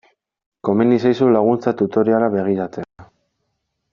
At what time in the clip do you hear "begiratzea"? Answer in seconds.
2.37-3.09